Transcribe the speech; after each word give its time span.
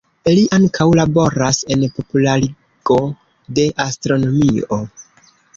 Li 0.35 0.43
ankaŭ 0.55 0.87
laboras 0.99 1.59
en 1.75 1.83
popularigo 1.99 2.97
de 3.59 3.69
astronomio. 3.89 4.85